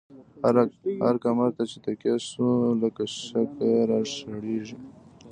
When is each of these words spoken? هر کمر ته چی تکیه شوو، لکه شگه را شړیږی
هر 1.05 1.15
کمر 1.23 1.49
ته 1.57 1.63
چی 1.71 1.77
تکیه 1.85 2.15
شوو، 2.29 2.51
لکه 2.81 3.03
شگه 3.19 3.73
را 3.89 3.99
شړیږی 4.13 4.77